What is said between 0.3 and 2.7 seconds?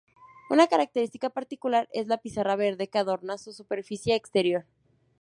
Una característica peculiar es la pizarra